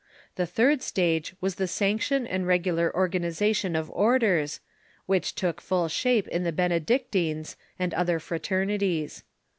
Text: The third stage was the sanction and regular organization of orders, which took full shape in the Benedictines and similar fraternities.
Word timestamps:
The 0.33 0.47
third 0.47 0.81
stage 0.81 1.35
was 1.41 1.53
the 1.61 1.67
sanction 1.67 2.25
and 2.25 2.47
regular 2.47 2.91
organization 2.95 3.75
of 3.75 3.91
orders, 3.91 4.59
which 5.05 5.35
took 5.35 5.61
full 5.61 5.87
shape 5.89 6.27
in 6.29 6.41
the 6.43 6.51
Benedictines 6.51 7.55
and 7.77 7.91
similar 7.93 8.17
fraternities. 8.19 9.23